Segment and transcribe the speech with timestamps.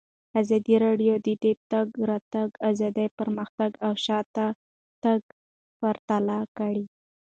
[0.41, 5.21] ازادي راډیو د د تګ راتګ ازادي پرمختګ او شاتګ
[5.79, 6.85] پرتله کړی.